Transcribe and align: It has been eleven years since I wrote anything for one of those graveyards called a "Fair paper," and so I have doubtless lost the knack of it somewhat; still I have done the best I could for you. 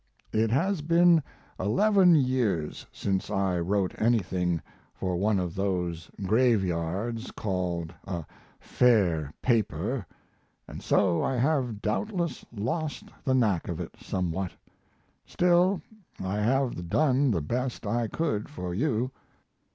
It 0.33 0.49
has 0.49 0.81
been 0.81 1.21
eleven 1.59 2.15
years 2.15 2.87
since 2.91 3.29
I 3.29 3.59
wrote 3.59 3.93
anything 4.01 4.59
for 4.95 5.15
one 5.15 5.37
of 5.37 5.53
those 5.53 6.09
graveyards 6.23 7.29
called 7.29 7.93
a 8.05 8.25
"Fair 8.59 9.31
paper," 9.43 10.07
and 10.67 10.81
so 10.81 11.21
I 11.21 11.35
have 11.35 11.83
doubtless 11.83 12.43
lost 12.51 13.09
the 13.25 13.35
knack 13.35 13.67
of 13.67 13.79
it 13.79 13.93
somewhat; 14.01 14.53
still 15.27 15.79
I 16.19 16.37
have 16.37 16.89
done 16.89 17.29
the 17.29 17.41
best 17.43 17.85
I 17.85 18.07
could 18.07 18.49
for 18.49 18.73
you. 18.73 19.11